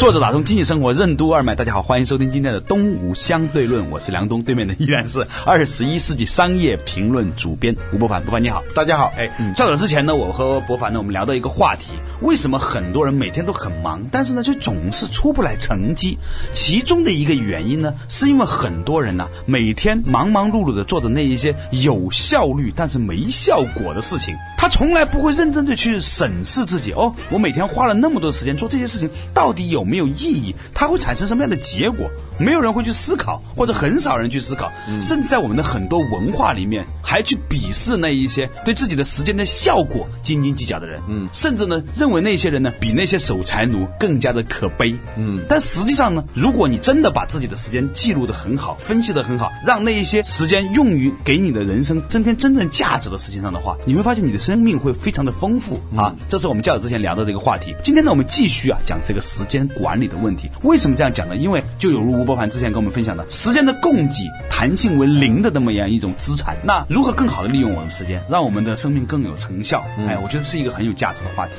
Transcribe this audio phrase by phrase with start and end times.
[0.00, 9.12] 坐着打通经济生活任督二脉，大家好，欢迎收听今天的东吴相对论，我是梁东，对面的依然是二十一世纪商业评论主编吴伯凡，伯凡你好，大家好。
[9.14, 16.16] 哎，较早之前呢，我和伯凡呢，我们聊到一个话题，为什么很多人每天都很忙，但是呢，却总是出不来成绩？
[16.50, 26.90] 其中的一个原因呢，是因为很多人呢，每天忙忙碌碌的做着那一些有效率但是没效果的事情，他从来不会认真的去审视自己。
[26.92, 30.54] 哦，我每天花了那么多时间做这些事情，到底有没有意义？
[30.72, 32.08] 它会产生什么样的结果？
[32.38, 41.02] 没有人会去思考，或者很少人去思考，甚至在我们的很多文化里面，还去鄙视那一些对自己的时间的效果斤斤计较的人。
[41.08, 44.96] 嗯，甚至呢，认为那些人呢，比那些守财奴更加的可悲。
[45.16, 56.14] 嗯，但实际上呢，如果你真的把自己的时间记录的很好，分析的很好，让那一些时间用于给你的人生增添真正价值的事情上的话，你会发现你的生命会非常的丰富啊。
[56.28, 57.74] 这是我们较早之前聊的这个话题。
[57.82, 60.50] 今天呢，我们继续啊讲这个时间管理的问题。
[60.62, 61.36] 为什么这样讲呢？
[61.36, 66.56] 因为就有如吴伯凡之前跟我们分享的，时间的供给弹性为零的这么样一种资产。
[66.62, 69.84] 那如何更好的利用我们时间，让我们的生命更有成效？
[70.08, 71.54] 哎，我觉得是一个很有价值的话题。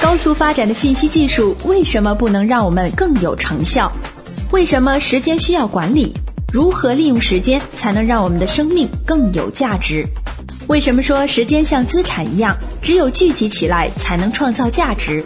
[0.00, 3.90] 高速发展的信息技术为什么不能让我们更有成效？
[4.52, 6.16] 为什么时间需要管理？
[6.50, 10.06] 如何利用时间才能让我们的生命更有价值？
[10.66, 15.22] 为什么说时间像资产一样，只有聚集起来才能创造价值？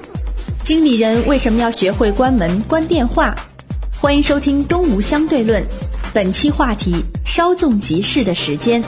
[0.64, 3.34] 经理人为什么要学会关门、关电话？
[4.00, 5.60] 欢迎收听《东吴相对论》，
[6.14, 8.80] 本期话题：稍纵即逝的时间。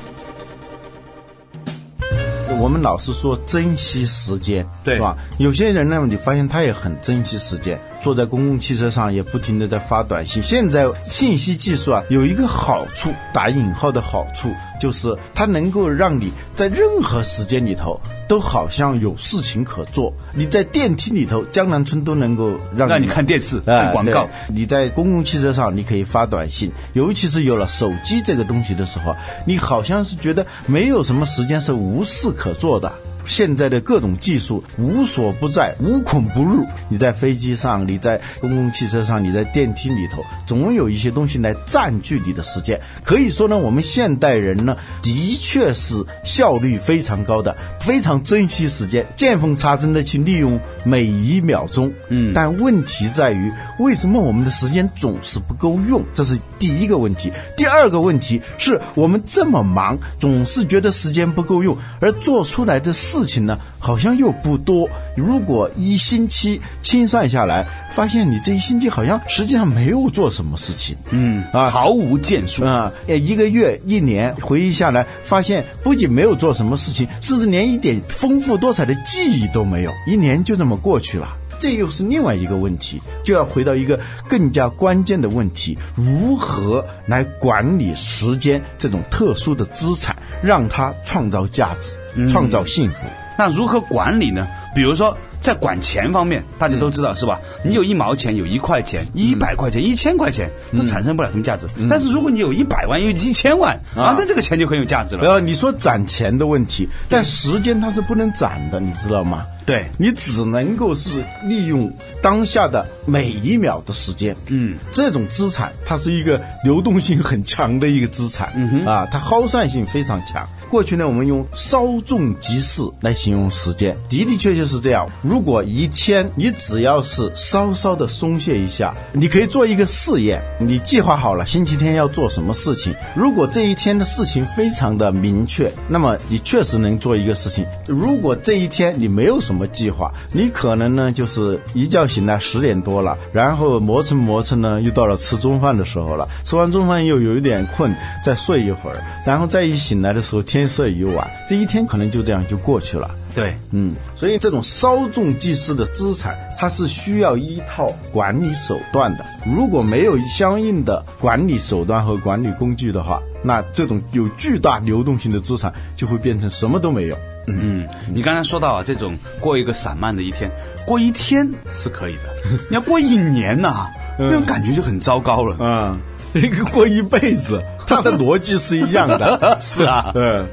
[2.60, 5.16] 我们老是说珍惜时间，对吧？
[5.38, 10.40] 有些人呢，你发现他也很珍惜时间，坐在公共汽车上也不停的在发短信。
[10.40, 14.48] 现在信息技术啊，有一个好处，打引号的好处，
[14.84, 20.12] 就是它能够让你在任何时间里头都好像有事情可做。
[20.34, 24.24] 你在电梯里头，江南春都能够让让你看电视、哎看广告。
[24.24, 32.92] 对你在公共汽车上，你可以发短信，尤其是有了手机这个东西的时候，你好像是觉得没有什么时间是无事可做的。
[33.24, 36.66] 现在的各种技术无所不在，无孔不入。
[36.88, 42.80] 你在飞机上，你在公共汽车上，你在电梯里头，总有一些东西来占据你的时间。
[43.02, 51.92] 可以说呢，我们现代人呢，的确是效率非常高的，非常珍惜时间，见缝插针的去利用每一秒钟。
[52.08, 56.04] 嗯，但问题在于，为什么我们的时间总是不够用？
[56.14, 57.32] 这是第一个问题。
[57.56, 64.88] 第二个问题是我们这么忙，总是觉得时间不够用，而做出来的事情呢，好像又不多。
[65.14, 70.96] 如果一星期清算下来，发现你这一星期好像实际上没有做什么事情。
[71.10, 72.64] 嗯啊毫无建树。
[72.64, 81.36] 啊，呃，一个月、一年回忆下来，发现不仅没有做什么事情，甚至连一点丰富多彩的记忆都没有，一年就这么过去了。
[81.60, 83.98] 这又是另外一个问题，就要回到一个
[84.28, 91.96] 更加关键的问题：如何来管理时间这种特殊的资产，让它创造价值、
[92.30, 93.06] 创造幸福？
[93.36, 94.46] 那如何管理呢？
[94.74, 97.40] 比如说，在管钱方面，大家都知道、是吧？
[97.64, 101.66] 你有一毛钱，有一块钱，一百块钱，一千块钱，都产生不了什么价值。
[101.88, 105.24] 但是如果你有一百万，有一千万啊，那这个钱就很有价值了。
[105.28, 109.46] 呃，你说攒钱的问题，但时间它是不能攒的，你知道吗？
[109.66, 120.46] 对，你只能够是利用当下的每一秒的时间，嗯，这种资产它是一个流动性很强的一个资产，嗯哼，啊，它耗散性非常强。
[120.70, 125.08] 过去呢，我们用稍纵即逝来形容时间，的的确确是这样。
[125.22, 137.64] 如果一天你只要是稍稍的松懈一下，你可以做一个试验，你计划好了星期天要做什么事情，如果这一天的事情非常的明确，那么你确实能做一个事情。
[137.86, 146.28] 如果这一天你没有什么什么计划，你可能呢就是一觉醒来十点多了，然后磨蹭磨蹭呢，又到了吃中饭的时候了。
[146.42, 153.14] 吃完中饭又有一点困，再睡一会儿，然后再一醒来的时候天色已晚，这一天可能就这样就过去了。
[153.32, 159.24] 对，嗯，所以这种稍纵即逝的资产，它是需要一套管理手段的。
[159.46, 167.16] 如果没有相应的管理手段和管理工具的话，那这种有巨大流动性的资产就会变成什么都没有。
[167.46, 170.50] 嗯，你刚才说到啊，这种过一个散漫的一天，
[170.86, 172.22] 过一天是可以的，
[172.68, 175.56] 你要过一年呐、那种感觉就很糟糕了。
[175.60, 176.00] 嗯、
[176.34, 179.58] 一个过一辈子，它的逻辑是一样的。
[179.60, 180.48] 是啊，嗯，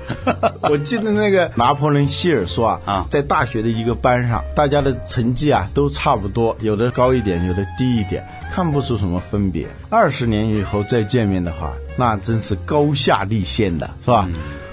[0.64, 9.66] 我记得那个拿破仑希尔说啊，啊在大学的一个班上，大家的成绩啊都差不多，有的高一点，有的低一点，看不出什么分别。
[9.90, 14.28] 二十年以后再见面的话，那真是高下立现的，是吧？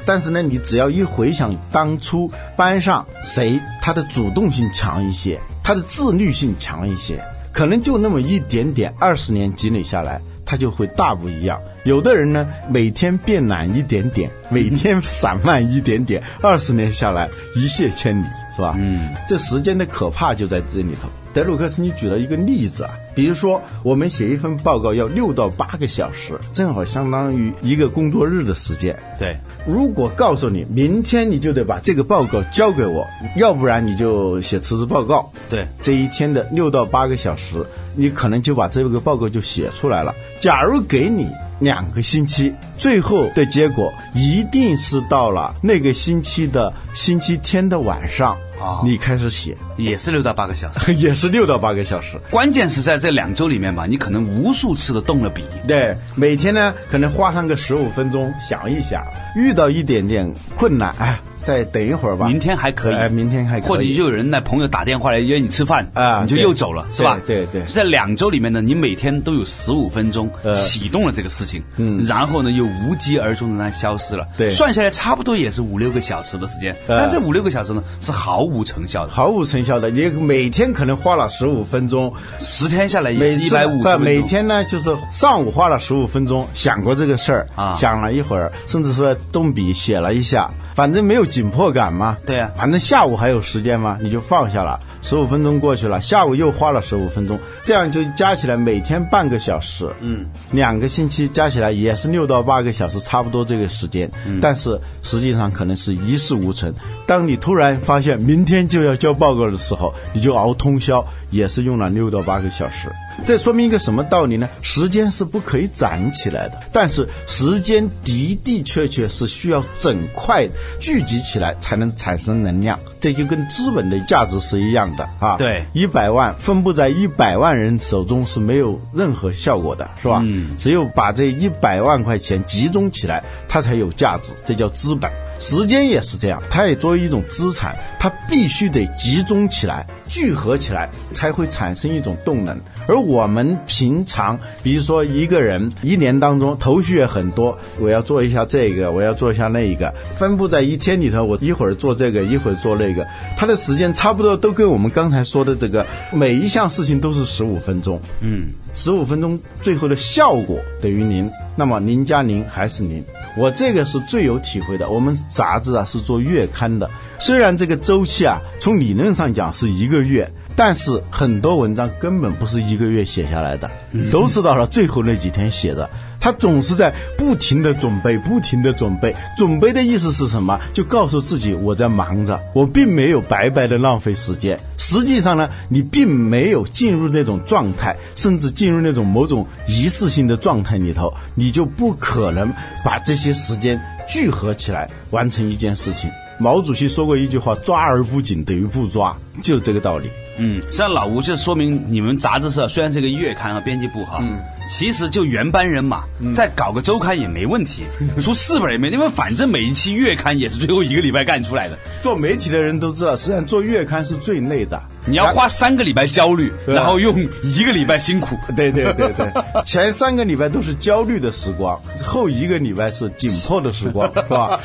[0.08, 7.22] 但是呢，你只要一回想当初班上谁他的主动性强一些，他的自律性强一些，
[7.52, 11.60] 可能就那么一点点，二十年积累下来，他就会大不一样。
[11.84, 18.24] 有的人呢，每天变懒一点点，每天散漫一点点，二十年下来一泻千里，
[18.56, 18.74] 是吧？
[18.78, 21.10] 嗯，这时间的可怕就在这里头。
[21.34, 28.96] 德鲁克斯，你举了一个例子啊，比如说我们写一份报告要六到八个小时，正好相当于一个工作日的时间。
[29.18, 29.36] 对，
[29.66, 33.04] 如果告诉你明天你就得把这个报告交给我，
[33.34, 35.32] 要不然你就写辞职报告。
[35.50, 37.66] 对，这一天的六到八个小时，
[37.96, 40.14] 你可能就把这个报告就写出来了。
[40.40, 41.28] 假如给你
[41.60, 50.92] 两个星期，最后的结果一定是到了那个星期的星期天的晚上，啊你开始写，也是六到八个小时。
[50.94, 52.16] 也是六到八个小时。
[52.30, 55.42] 关键是在这两周里面吧，你可能无数次的动了笔。
[55.66, 62.26] 对，每天呢可能花上个十五分钟想一想，遇到一点点困难，哎，再等一会儿吧。
[62.26, 63.68] 明天还可以，哎，明天还可以。
[63.68, 67.18] 或者就有人来朋友打电话来约你吃饭啊你就又走了，是吧？
[67.26, 67.62] 对对。
[67.62, 70.54] 对在两周里面呢，你每天都有十五分钟呃。
[70.54, 74.50] 启动了这个事情，嗯，然后呢又无疾而终的那消失了，对。
[74.50, 76.98] 算下来差不多也是五六个小时的时间，呃。
[76.98, 87.74] 但这五六个小时呢是毫无成效的，毫无成效的，你每天可能花了十五分钟，十天下来也是一百五每天呢就是上午花了十五分钟想过这个事儿啊。
[87.76, 92.16] 想了一会儿，甚至是动笔写了一下，反正没有紧迫感嘛。
[92.24, 94.78] 对啊反正下午还有时间嘛，你就放下了。
[95.02, 104.08] 十五分钟过去了，下午又花了十五分钟，这样就加起来每天半个小时，嗯，两个星期加起来也是六到八个小时，差不多这个时间。
[104.24, 106.72] 嗯但是实际上可能是一事无成。
[107.06, 112.88] 当你突然发现明天就要交报告的时候，你就熬通宵，也是用了六到八个小时。
[113.24, 114.48] 这说明一个什么道理呢？
[114.62, 120.48] 时间是不可以攒起来的，但是时间的的确确是需要整块
[120.80, 122.78] 聚集起来才能产生能量。
[123.00, 125.36] 这就跟资本的价值是一样的啊。
[125.36, 130.20] 对一百万分布在一百万人手中是没有任何效果的，是吧？
[130.24, 135.10] 嗯，只有把这一百万块钱集中起来，它才有价值，这叫资本。
[135.40, 142.58] 时间也是这样，它也作为一种资产，它必须得集中起来、聚合起来，才会产生一种动能。
[142.88, 153.06] 而我们平常，比如说一个人一年当中头绪也很多，我要做一下这个，我要做一下那一个，分布在一天里头，我一会儿做这个，一会儿做那个，
[153.36, 158.00] 他的时间差不多都跟我们刚才说的这个每一项事情都是十五分钟。
[158.20, 163.04] 嗯，十五分钟最后的效果等于零，那么零加零还是零。
[163.36, 164.88] 我这个是最有体会的。
[164.88, 166.88] 我们杂志啊是做月刊的，
[167.18, 173.70] 虽然这个周期啊从理论上讲是一个月，但是很多文章根本不是一个月写下来的，
[174.10, 175.88] 都是到了最后那几天写的。
[176.20, 179.14] 他总是在不停的准备，不停的准备。
[179.36, 180.58] 准备的意思是什么？
[180.72, 184.58] 就告诉自己我在忙着，我并没有白白的浪费时间。
[184.78, 192.52] 实际上呢，你并没有进入那种状态，甚至进入那种某种仪式性的状态里头，你就不可能
[192.84, 196.10] 把这些时间聚合起来完成一件事情。
[196.40, 200.08] 毛主席说过一句话：“抓而不紧等于不抓”，就是这个道理。
[200.38, 206.04] 嗯，实际上老吴就说明你们杂志社虽然是个月刊和编辑部哈，嗯其实就原班人马，
[206.34, 207.84] 再搞个周刊也没问题，
[208.20, 214.78] 出四本也没，因为反正每一期月刊也是最后一个礼拜干出来的，做媒体的人都知道，实际上做月刊是最累的。
[215.06, 218.36] 你要花三个礼拜焦虑，啊然后用一个礼拜辛苦。
[218.54, 219.32] 对对对对，
[219.64, 224.60] 前三个礼拜都是焦虑的时光，后一个礼拜是紧迫的时光， 是吧？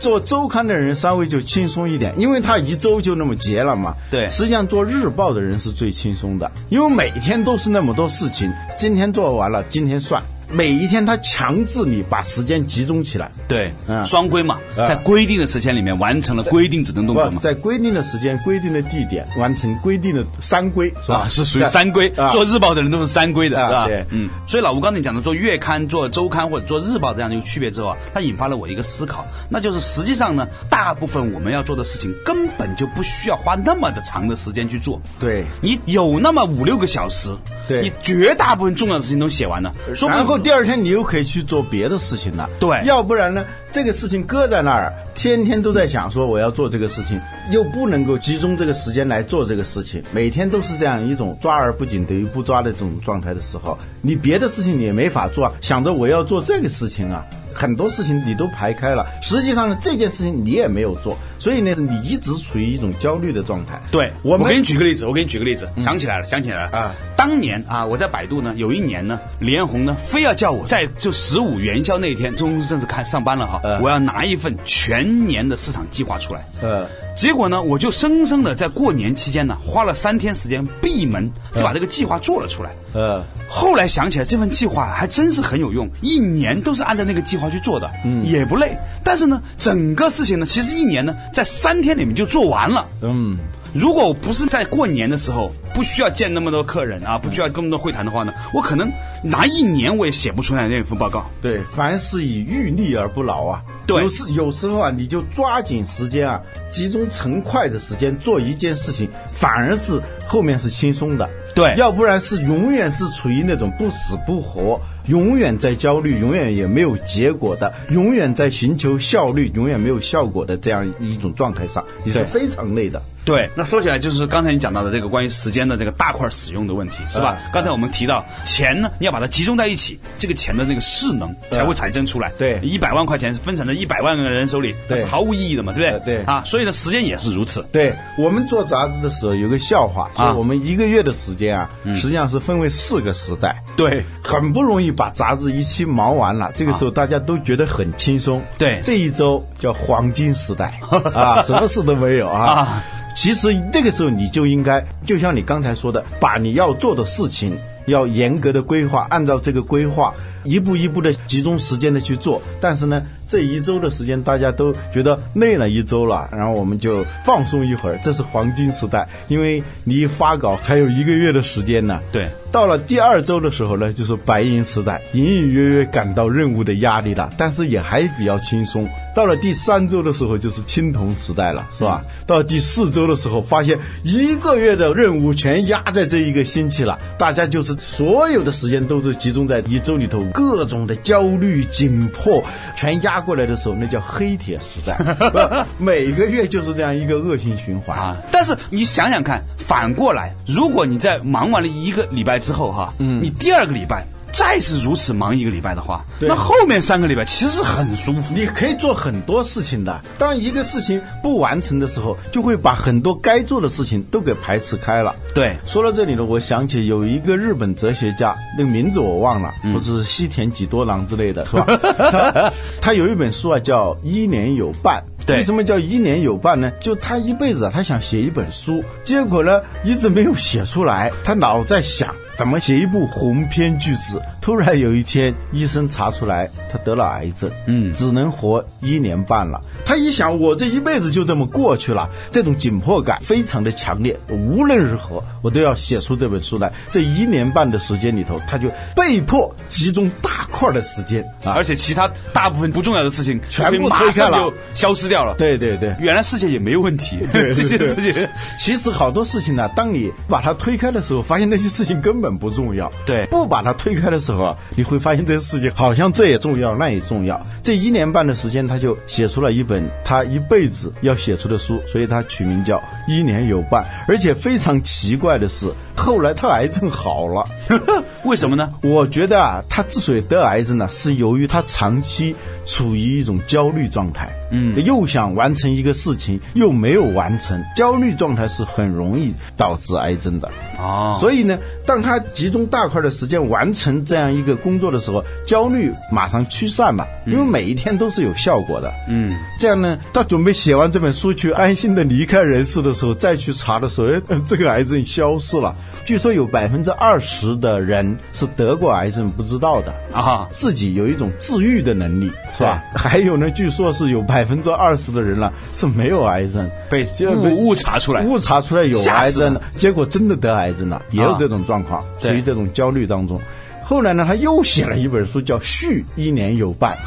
[0.00, 3.94] 做周刊的人稍微就轻松一点，因为他一周就那么结了嘛。
[4.10, 10.20] 对实际上做日日报的人是最轻松的，因为每天都是那么多事情，今天做完了，今天算。
[10.50, 17.40] 每一天他强制你把时间集中起来，对，嗯双规嘛，啊在规定的时间里面完成了规定指定动作嘛。
[17.40, 21.26] 在规定的时间、规定的地点完成规定的三规，是吧？
[21.26, 23.78] 啊，是属于三规，啊做日报的人都是三规的，是吧？
[23.80, 35.00] 啊对嗯，所以老吴刚才讲的做月刊、做周刊或者做日报这样的一个区别之后啊，它引发了我一个思考，那就是实际上呢，大部分我们要做的事情根本就不需要花那么的长的时间去做。
[35.20, 35.44] 对。
[35.60, 37.36] 你有那么五六个小时，
[37.66, 42.48] 对你绝大部分重要的事情都写完了，说不定然后第二天你又可以去做别的事情了。
[42.58, 57.24] 对要不然呢，这个事情搁在那儿，天天都在想说我要做这个事情，又不能够集中这个时间来做这个事情，每天都是这样一种抓而不紧等于不抓的这种状态的时候，你别的事情你也没法做啊，想着我要做这个事情啊。
[57.54, 63.80] 很多事情你都排开了，实际上呢，这件事情你也没有做，所以呢，你一直处于一种焦虑的状态。
[63.90, 66.94] 对，我们给你举个例子，我给你举个例子，想起来了，想起来了啊！
[67.16, 76.46] 当年啊，我在百度呢，有一年呢，李彦宏呢，非要叫我在就十五元宵那一天，中正式开上班了哈，呃我要拿一份全年的市场计划出来。
[76.60, 82.70] 呃，结果呢，我就生生的在过年期间呢，花了三天时间闭门就把这个计划做了出来。
[82.94, 88.78] 呃，后来想起来，这份计划还真是很有用，一年都是按照那个计划去做的，嗯，也不累。
[89.04, 92.86] 但是呢，整个事情呢，其实一年呢，在三天里面就做完了。
[93.02, 93.36] 嗯，
[93.74, 98.90] 如果我不是在过年的时候，不需要见那么多客人啊，不需要那么多会谈的话呢，我可能
[99.22, 101.30] 拿一年我也写不出来那份报告。
[101.42, 103.62] 对，凡事以欲立而不劳啊。
[103.86, 111.28] 对有时有时候啊，你就抓紧时间啊，集中成块的时间做一件事情，反而是后面是轻松的。
[111.54, 123.00] 对要不然是永远是处于那种不死不活，永远在焦虑，永远也没有结果的，永远在寻求效率，永远没有效果的这样一种状态上，你是非常累的。
[123.28, 127.28] 对，那说起来就是刚才你讲到的这个关于时间的这个大块使用的问题，是吧？
[127.28, 132.32] 啊刚才我们提到钱呢，你要把它集中在一起，这个钱的那个势能才会产生出来。
[132.38, 136.16] 对一百万块钱分散在一百万个人手里，那是毫无意义的嘛，对不对？
[136.16, 137.62] 呃对啊，所以呢，时间也是如此。
[137.70, 143.62] 对我们做杂志的时候有个笑话，啊说我们一个月的时间啊，实际上是分为四个时代。
[143.76, 148.42] 对 很不容易把杂志一期忙完了，这个时候大家都觉得很轻松。
[148.56, 150.80] 对这一周叫黄金时代
[151.14, 152.44] 啊，什么事都没有啊。
[152.44, 152.84] 啊
[153.18, 162.40] 其实这个时候你就应该，就像你刚才说的，把你要做的事情要严格的规划，按照这个规划一步一步的集中时间的去做。
[162.60, 172.00] 但是呢，这一周的时间大家都觉得累了一周了，然后我们就放松一会儿，这是黄金时代，因为离发稿还有一个月的时间呢。
[172.12, 178.88] 对，到了第二周的时候呢，就是白银时代，隐隐约约感到任务的压力了，但是也还比较轻松。
[179.14, 182.00] 到了第三周的时候，就是青铜时代了，是吧？
[182.24, 192.42] 到了第四周的时候，发现一个月的任务全压在这一个星期了，大家就是所有的时间都是集中在一周里头，各种的焦虑、紧迫
[192.76, 194.94] 全压过来的时候，那叫黑铁时代。
[195.30, 208.34] 不每个月就是这样一个恶性循环啊，但是你想想看，反过来，如果你在忙完了一个礼拜之后哈，嗯，你第二个礼拜再是如此忙一个礼拜的话，对那后面三个礼拜其实很舒服。
[208.34, 210.00] 你可以做很多事情的。
[210.16, 215.16] 当一个事情不完成的时候，就会把很多该做的事情都给排斥开了。
[215.34, 221.64] 对说到这里呢，我想起有一个日本哲学家，那个名字我忘了，不是西田几多郎之类的，是吧？
[222.12, 225.02] 他他有一本书啊，叫《一年有半》。
[225.26, 226.70] 对为什么叫一年有半呢？
[226.80, 234.16] 就他一辈子啊，他想写一本书，结果呢一直没有写出来，他老在想怎么写一部鸿篇巨制。
[234.40, 239.60] 突然有一天，医生查出来他得了癌症，嗯只能活一年半了。
[239.84, 244.16] 他一想，我这一辈子就这么过去了，这种紧迫感非常的强烈。
[244.28, 246.72] 无论如何，我都要写出这本书来。
[246.92, 255.92] 这一年半的时间里头，他就被迫集中大块的时间啊而且其他大部分不重要的事情全部推开了就消失掉了。，对对对。
[255.98, 258.28] 原来世界也没有问题，对 这些事情。
[258.60, 262.90] 其实好多事情呢，当你把它推开的时候，发现那些事情根本不重要。
[263.06, 267.40] 对不把它推开的时候啊，你会发现这个事情好像这也重要，那也重要。
[267.62, 273.82] 这一年半的时间，他就写出了一本他一辈子要写出的书，所以他取名叫《一年有半》。
[274.06, 277.44] 而且非常奇怪的是，后来他癌症好了。
[278.24, 278.72] 为什么呢？
[278.82, 282.34] 我觉得啊，他之所以得癌症呢，是由于他长期
[282.66, 284.30] 处于一种焦虑状态。
[284.50, 290.50] 嗯又想完成一个事情，又没有完成，焦虑状态是很容易导致癌症的。
[290.78, 298.92] 哦，所以呢，当他集中大块的时间完成这样一个工作的时候，焦虑马上驱散嘛，因为每一天都是有效果的。
[299.08, 305.74] 嗯，这样呢，他准备写完这本书去安心的离开人世的时候，再去查的时候，哎， 这个癌症消失了。
[306.04, 309.92] 据说有百分之二十的人是得过癌症不知道的。
[310.12, 312.82] 啊，自己有一种治愈的能力，是吧？
[312.94, 318.22] 还有呢，据说是有百分之二十的人了是没有癌症，被就误误查出来。
[318.22, 323.40] 误查出来有癌症了，结果真的得癌症了，也有这种状况，处于这种焦虑当中。
[323.88, 326.98] 后来呢，他又写了一本书，叫《续一年有半》，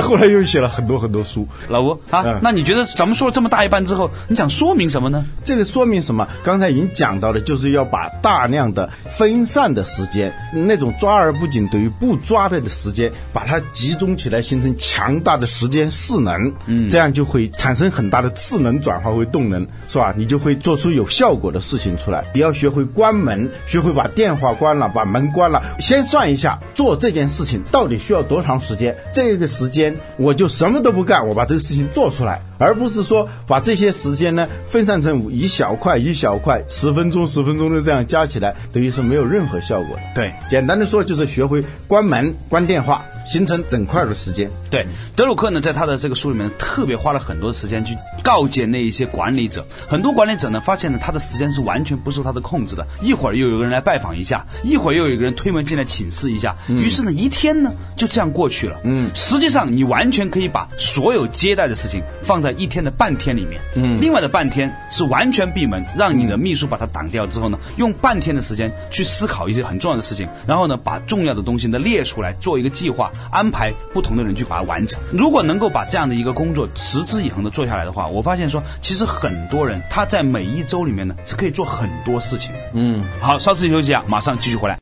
[0.00, 1.46] 后来又写了很多很多书。
[1.68, 5.22] 老吴啊嗯，那你觉得咱们说了这么大一半之后，你想说明什么呢？
[5.44, 6.26] 这个说明什么？
[6.42, 16.54] 刚才已经讲到了，就是要把大量的分散的时间，那种抓而不紧等于不抓的的时间，把它集中起来，形成强大的时间势能。
[16.64, 20.14] 嗯，这样就会产生很大的势能转化为动能，是吧？
[20.16, 22.24] 你就会做出有效果的事情出来。
[22.32, 25.62] 你要学会关门，学会把电话关了，把门关了。
[25.82, 32.40] 先算一下做这件事情到底需要多长时间，这个时间我就什么都不干，我把这个事情做出来。
[32.62, 40.02] 而不是说把这些时间呢分散成一小块一小块，十分钟十分钟的这样加起来，等于是没有任何效果的。
[40.14, 44.48] 对简单的说就是学会关门、关电话，形成整块的时间。
[44.70, 49.66] 对，德鲁克呢，在他的这个书里面特别花了很多时间去告诫那一些管理者。
[49.88, 52.86] 很多管理者呢，发现呢，他的时间是完全不受他的控制的。
[53.02, 58.78] 一会儿又有个人来拜访一下，一会儿又有一个人推门进来请示一下，于是呢，一天呢就这样过去了。
[58.84, 63.60] 嗯，实际上你完全可以把所有接待的事情放在一天的半天里面。
[63.74, 75.00] 嗯，另外的半天是完全闭门，让你的秘书把它挡掉之后呢，用半天的时间去思考一些很重要的事情，然后呢，把重要的东西呢列出来，做一个计划，安排不同的人去把它完成。
[75.12, 82.50] 如果能够把这样的一个工作持之以恒的做下来的话，我发现说，其实很多人他在每一周里面呢是可以做很多事情。
[82.72, 84.78] 嗯，好，稍事休息啊，马上继续回来。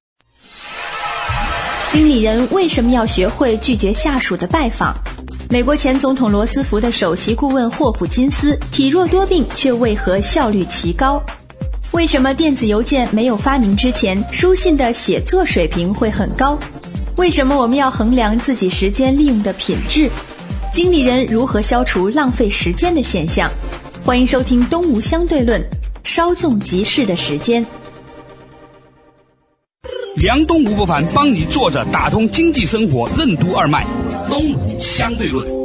[1.91, 4.95] 经理人为什么要学会拒绝下属的拜访？
[5.52, 11.21] 美国前总统罗斯福的首席顾问霍普金斯体弱多病，却为何效率奇高？
[11.90, 16.57] 为什么电子邮件没有发明之前，书信的写作水平会很高？
[17.16, 20.09] 为什么我们要衡量自己时间利用的品质？
[20.73, 23.50] 经理人如何消除浪费时间的现象？
[24.04, 25.61] 欢迎收听《东吴相对论》，
[26.04, 27.66] 稍纵即逝的时间。
[30.16, 33.85] 梁东吴不凡帮你坐着打通经济生活任督二脉，
[34.30, 35.60] 东吴相对论。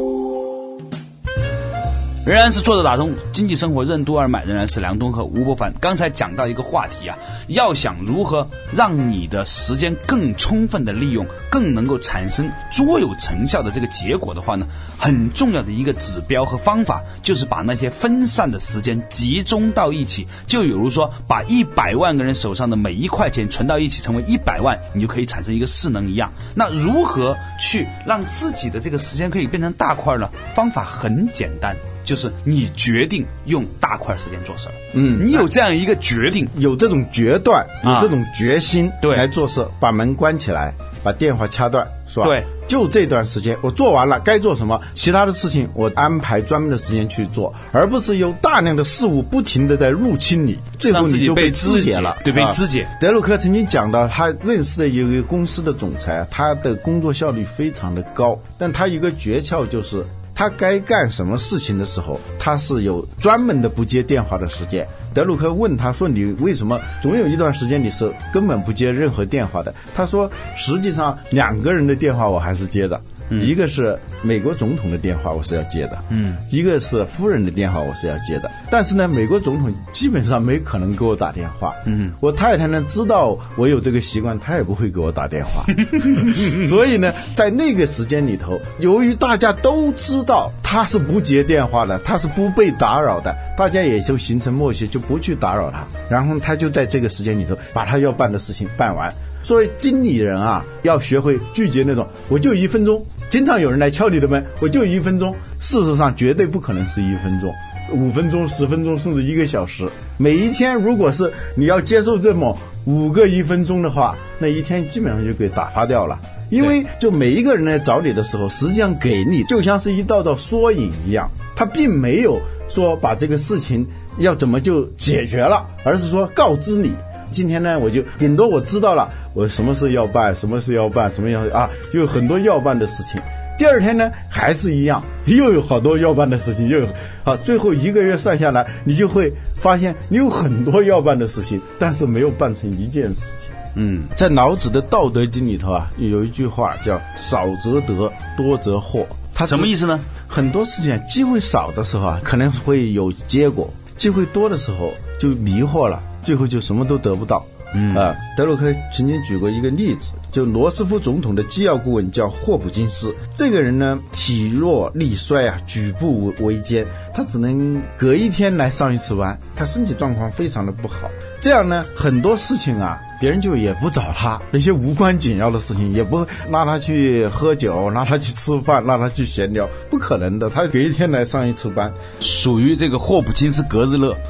[2.25, 5.71] 仍然是坐着打通经济生活任督二脉，仍然是梁东和吴伯凡。
[5.79, 7.15] 刚才讲到一个话题啊，
[7.47, 14.65] 要想如何让你的时间更充分的利用，更能够产生卓有成效的这个结果的话呢，
[14.97, 20.25] 很重要的一个指标和方法就是把那些分散的时间集中到一起。
[20.47, 26.33] 就比如说，把一百万个人手上的每一块钱存到一起，成为一百万，你就可以产生一个势能一样。
[26.55, 30.27] 那如何去让自己的这个时间可以变成大块呢？
[30.55, 31.75] 方法很简单。
[32.05, 39.15] 就是你决定用大块时间做事儿，嗯你有这样一个决定，有这种决断，有啊这种决心，对。
[39.15, 42.25] 来做事，把门关起来，把电话掐断，是吧？
[42.25, 52.51] 对，就这段时间我做完了，该做什么，其他的事情我安排专门的时间去做，而不是有大量的事物不停的在入侵你，最后你就被肢解了，对被啊。
[52.51, 52.87] 肢解。
[52.99, 60.03] 德鲁克曾经讲到，他认识的有一个公司的总裁，他的工作效率非常的高，但他一个诀窍就是。
[60.35, 64.87] 他该干什么事情的时候，他是有专门的不接电话的时间。
[65.13, 78.51] 德鲁克问他说：“你为什么总有一段时间你是根本不接任何电话的？”他说：“实际上两个人的电话我还是接的，一个是美国总统的电话我是要接的，嗯，一个是夫人的电话我是要接的。
[78.69, 85.65] 但是呢，美国总统基本上没可能给我打电话，嗯，我太太呢知道我有这个习惯，她也不会给我打电话。
[86.69, 95.87] 所以呢，在那个时间里头，由于大家都知道他是不接电话的，他是不被打扰的，大家也就形成默契，就不去打扰他。
[96.09, 99.11] 然后他就在这个时间里头把他要办的事情办完。
[99.45, 103.05] 所以经理人啊，要学会拒绝那种我就一分钟。
[103.29, 105.35] 经常有人来敲你的门，我就一分钟。
[105.59, 107.53] 事实上，绝对不可能是一分钟。
[107.93, 109.87] 五分钟、十分钟，甚至一个小时。
[110.17, 116.19] 每一天，如果是你要接受这么五个一分钟的话，那一天基本上就给打发掉了。
[116.49, 123.85] 因为就每一个人来找你的时候，实际上给你就像是一道道缩影一样，他并没有说把这个事情
[124.17, 126.91] 要怎么就解决了，而是说告知你。
[127.35, 133.21] 今天呢，我就顶多我知道了，我什么事要办，什么事要办，什么要啊，有很多要办的事情。
[133.57, 136.87] 第二天呢还是一样，又有好多要办的事情，又有
[137.25, 143.51] 啊，最后一个月算下来，你就会发现你有很多要办的事情，但是没有办成一件事情。
[143.75, 149.05] 嗯，在老子的《道德经》里头啊，有一句话叫“少则得，多则惑”。
[149.35, 149.99] 它什么意思呢？
[150.25, 157.45] 很多事情啊，机会少的时候啊，可能会有结果；机会多的时候就迷惑了，最后就什么都得不到。
[157.73, 171.09] 嗯啊，德鲁克曾经举过一个例子，就罗斯福总统的机要顾问叫霍普金斯，这个人呢体弱力衰啊，举步维艰，他只能隔一天来上一次班，他身体状况非常的不好。
[171.41, 180.49] 这样呢，很多事情啊，别人就也不找他，那些无关紧要的事情也不拉他去喝酒，拉他去吃饭，拉他去闲聊，不可能的。
[180.49, 184.15] 他隔一天来上一次班，属于这个霍普金斯格日乐。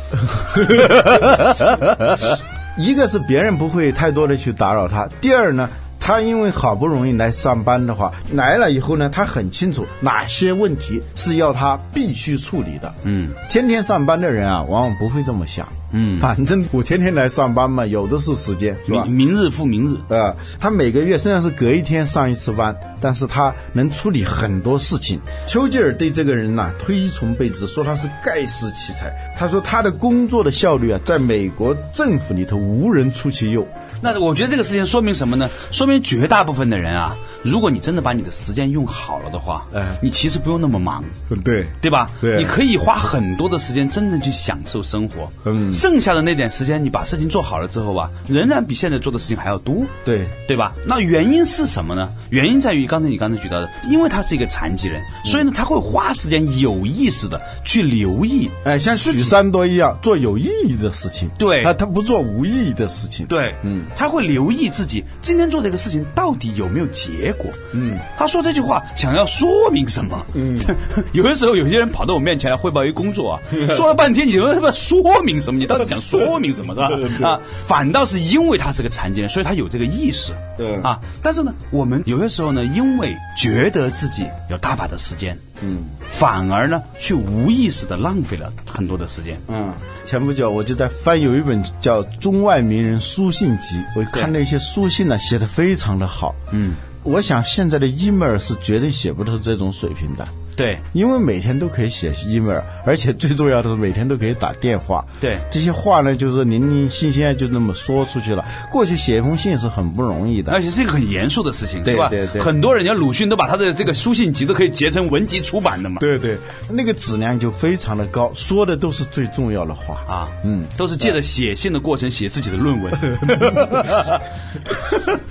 [2.77, 12.93] 一个是别人不会太多的去打扰他，第二呢，他因为好不容易来上班的话，来了以后呢，他很清楚哪些问题是要他必须处理的。
[13.03, 15.65] 嗯，天天上班的人啊，往往不会这么想。
[15.97, 19.27] 嗯，反正我天天来上班嘛，有的是时间，是吧明？
[19.27, 20.13] 明日复明日。
[20.13, 25.21] 啊，他每个月虽然是隔一天上一次班，但是他能处理很多事情。
[25.47, 29.09] 丘吉尔对这个人呐、推崇备至，说他是盖世奇才。
[29.37, 33.65] 他说他的工作的效率啊，在美国政府里头无人出其右。
[34.01, 35.49] 那我觉得这个事情说明什么呢？
[35.71, 41.03] 说明绝大部分的人啊，如果你真的把你的时间用好了的话，哎你其实不用那么忙。
[41.43, 42.09] 对，对吧？
[42.19, 45.31] 对你可以花很多的时间真正去享受生活。
[45.45, 49.75] 嗯剩下的那点时间，你把事情做好了之后吧，仍然比现在做的事情还要多。
[50.03, 50.73] 对，对吧？
[50.85, 52.09] 那原因是什么呢？
[52.29, 58.49] 原因在于刚才你刚才举到的，因为他是一个残疾人，所以呢，他会花时间有意识的去留意。
[58.63, 61.29] 哎，像许三多一样做有意义的事情。
[61.37, 63.25] 对他，他不做无意义的事情。
[63.27, 67.51] 对，嗯，他会留意自己今天做这个事情到底有没有结果。
[67.73, 70.25] 嗯，他说这句话想要说明什么？
[70.33, 70.57] 嗯，
[71.13, 73.41] 有的时候有些人跑到我面前来汇报一个工作啊，
[73.75, 75.59] 说了半天，你他妈说明什么？
[75.59, 76.73] 你到底想说明什么？
[76.73, 77.29] 是吧？
[77.29, 80.33] 啊，反倒是因为他是个残疾人，所以他有这个意识。
[80.57, 89.37] 对啊，但是呢，我们有些时候呢，因为觉得自己有大把的时间，嗯，反而呢，去无意识的浪费了很多的时间。
[89.49, 89.73] 嗯，
[90.05, 96.33] 前不久我就在翻有一本叫《中外名人书信集》，我看那些书信呢，写的非常的好。
[96.53, 100.27] 嗯，我想现在的 email 是绝对写不出这种水平的。
[100.55, 105.05] 对，因为每天都可以写 email，而且最重要的是每天都可以打电话。
[105.19, 108.43] 对这些话呢，就是零零星星啊就那么说出去了。
[108.71, 110.61] 过去写一封信是很不容易的而。
[110.61, 112.09] 且是一个很严肃的事情，对吧？
[112.09, 115.97] 对对对很多人家鲁迅都把他的这个书信集都可以结成文集出版的嘛。
[115.99, 116.37] 对对，
[116.69, 120.03] 那个质量就非常的高，说的都是最重要的话。
[120.07, 122.91] 啊，嗯，都是借着写信的过程写自己的论文。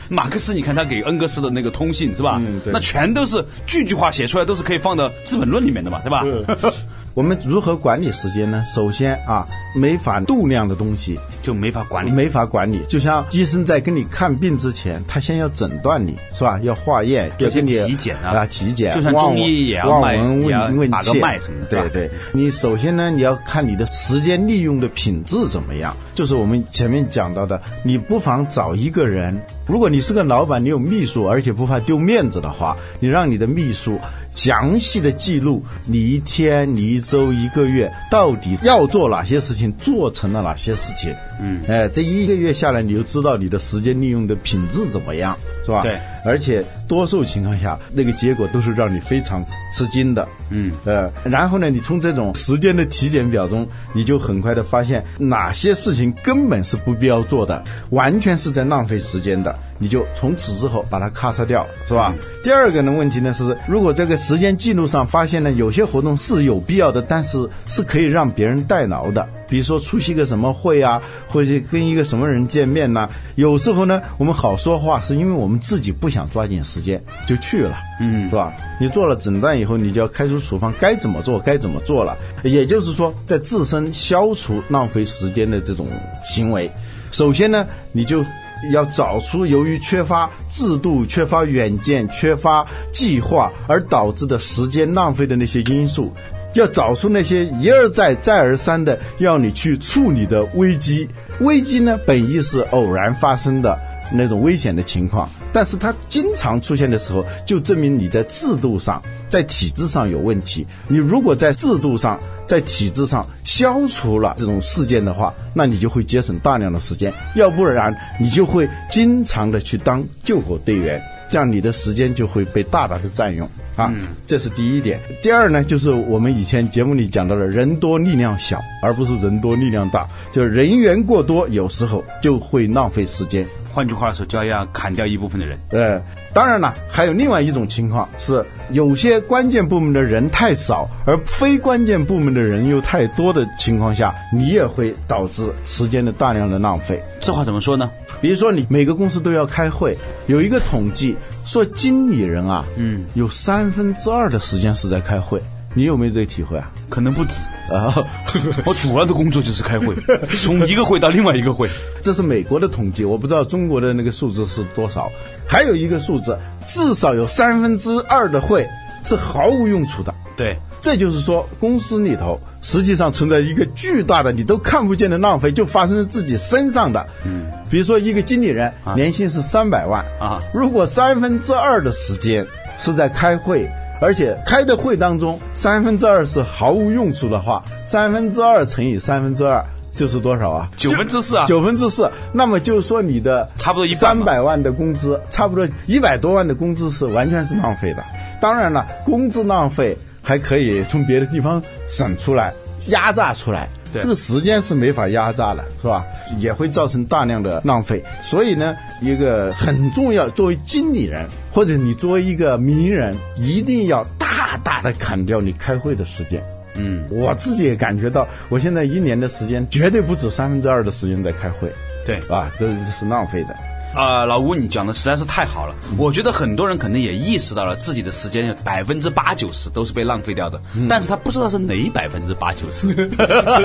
[0.08, 2.40] 马克思，你看他给恩格斯的那个通信是吧？
[2.40, 6.24] 嗯对那全都是句句话写出来，都是可以放到《资本论》里面的嘛，对吧？
[7.14, 8.62] 我们如何管理时间呢？
[8.66, 12.10] 首先啊，没法度量的东西就没法管理。
[12.10, 12.80] 没法管理。
[12.88, 16.60] 就像医生在跟你看病之前，他先要诊断你，是吧？
[16.62, 18.94] 要化验，要给你体检啊啊，体检。
[18.94, 25.94] 就像望中医也要望脉闻问问切脉什么的对对，你首先呢，你要看你的时间利用的品质怎么样。
[26.14, 33.98] 就是我们前面讲到的，你不妨找一个人，如果你是个老板，你有秘书，而且不怕丢面子的话，你让你的秘书
[34.32, 41.14] 详细的记录你一天、你一周、一个月到底要做哪些事情，做成了哪些事情。
[41.40, 45.82] 嗯，哎，这一个月下来，你就知道你的时间利用的品质怎么样，是吧？
[45.82, 50.28] 对，而且多数情况下，那个结果都是让你非常吃惊的。
[50.50, 62.14] 嗯，呃，然后呢，你从这种时间的体检表中，你就很快的发现哪些事情根本是不必要做的，完全是在浪费时间的，你就从此之后把它咔嚓掉，是吧？
[62.42, 69.26] 第二个呢问题呢是，如果这个时间记录上发现呢有些活动是有必要的，但是是可以让别人代劳的。
[69.46, 78.54] 比如说出席个什么会啊，或者跟一个什么人见面呐、有时候呢，我们好说话，是因为我们自己不想抓紧时间就去了，嗯，是吧？
[78.80, 82.16] 你做了诊断以后，你就要开出处方，该怎么做该怎么做了。
[82.42, 85.86] 也就是说，在自身消除浪费时间的这种
[86.24, 86.70] 行为，
[87.10, 88.24] 首先呢，你就
[88.72, 96.12] 要找出由于缺乏制度、缺乏远见、缺乏计划而导致的时间浪费的那些因素。
[96.54, 101.08] 要找出那些一而再、再而三的要你去处理的危机。
[101.40, 103.76] 危机呢，本意是偶然发生的
[104.12, 110.66] 那种危险的情况，但是它经常出现的时候，就证明你在制度上、在体制上有问题。
[110.88, 121.00] 你如果在制度上、在体制上消除了这种事件的话，那你就会节省大量的时间；要不然，你就会经常的去当救火队员。
[121.26, 123.92] 这样你的时间就会被大大的占用啊。
[124.26, 125.00] 这是第一点。
[125.22, 130.06] 第二呢，就是我们以前节目里讲到的，人多力量小，而不是人多力量大。
[130.32, 133.46] 就是人员过多，有时候就会浪费时间。
[133.74, 135.58] 换句话说，就要砍掉一部分的人。
[135.70, 136.00] 呃，
[136.32, 147.02] 当然了，还有另外一种情况是，有些关键部门的人太少，而非关键部门的人又太多的情况下，你也会导致时间的大量的浪费。
[147.20, 147.90] 这话怎么说呢？
[148.20, 155.42] 比如说，你每个公司都要开会，有一个统计说，经理人啊，嗯，有三分之二的时间是在开会。
[155.74, 156.70] 你有没有这个体会啊？
[156.88, 157.34] 可能不止。
[157.72, 157.94] 啊，
[158.66, 159.94] 我主要的工作就是开会，
[160.36, 161.68] 从一个会到另外一个会。
[162.02, 165.10] 这是美国的统计，我不知道中国的那个数字是多少。
[165.48, 168.68] 还有一个数字，至少有三分之二的会
[169.02, 170.14] 是毫无用处的。
[170.36, 177.06] 对，这就是说，公司里头实际上存在一个巨大的你都看不见的浪费，就发生在自己身上的。
[177.24, 183.66] 嗯，比如说一个经理人年薪是三百万啊，如果三分之二的时间是在开会，
[184.00, 190.68] 而且开的会当中三分之二是毫无用处的话，三分之二乘以三分之二就是多少啊？
[190.76, 192.10] 九分之四啊九分之四。
[192.32, 198.04] 那么就是说你的差不多一半三百万的工资，差不多一百多万的工资是完全是浪费的。
[198.40, 202.52] 当然了，工资浪费还可以从别的地方省出来。
[202.88, 206.04] 压榨出来，对这个时间是没法压榨了，是吧？
[206.38, 208.02] 也会造成大量的浪费。
[208.22, 216.42] 所以呢，一个很重要，作为经理人或者你作为一个名人，一定要大大的砍掉你开会的时间。
[216.76, 221.72] 嗯，我自己也感觉到，我现在一年的时间绝对不止三分之二的时间在开会，
[222.04, 222.16] 对。
[222.28, 223.54] 啊，这是浪费的。
[223.94, 225.74] 啊、老吴，你讲的实在是太好了。
[225.96, 232.88] 我觉得很多人可能也意识到了自己的时间百分之八九十都是被浪费掉的，但是他不知道是哪百分之八九十，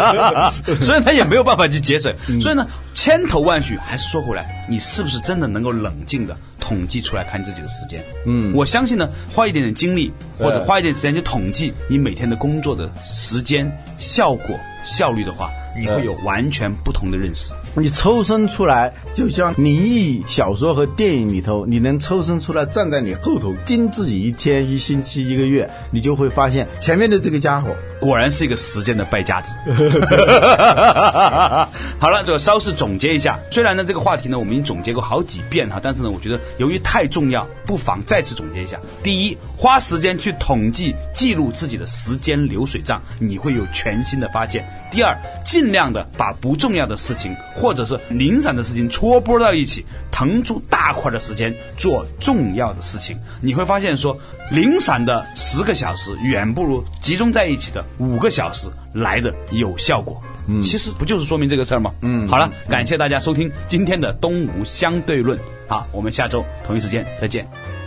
[0.81, 2.15] 所以他也没有办法去节省。
[2.39, 8.03] 所以呢，千头万绪，还是说回来，你是不是真的能够冷静的统计出来看自己的时间？
[8.25, 17.51] 嗯，我相信呢，花一点点精力或者花一点时间去统计你每天的工作的时间、效果、效率的话，你会有完全不同的认识。
[17.75, 29.55] 你抽身出来，就像灵异小说和电影里头，你能抽身出来站在你后头盯自己一天、一星期、一个月，你就会发现前面的这个家伙，果然是一个时间的败家子。
[31.99, 33.39] 好了，这个稍事总结一下。
[33.51, 38.79] 虽然呢，这个话题呢我们已经总结过好几遍哈，但是呢，我觉得由于太重要，不妨再次总结一下。
[39.03, 44.67] 第一，花时间去统计记录自己的时间流水账，你会有全新的发现。
[44.91, 53.17] 第二，尽量的把不重要的事情或者是零散的事情戳拨到一起，腾出大块的时间做重要的事情。
[53.41, 54.17] 你会发现说，
[54.51, 60.21] 零散的十个小时远不如集中在一起的五个小时来的有效果。
[60.47, 61.93] 嗯，其实不就是说明这个事儿吗？
[62.01, 65.37] 嗯，好了，感谢大家收听今天的东吴相对论。
[65.67, 67.78] 好，我们下周同一时间再见。